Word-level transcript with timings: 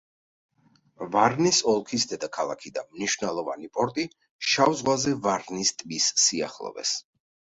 ვარნის 1.15 1.57
ოლქის 1.73 2.05
დედაქალაქი 2.13 2.71
და 2.77 2.85
მნიშვნელოვანი 2.95 3.69
პორტი 3.77 4.05
შავ 4.53 4.73
ზღვაზე 4.79 5.13
ვარნის 5.27 5.75
ტბის 5.83 6.11
სიახლოვეს. 6.25 6.95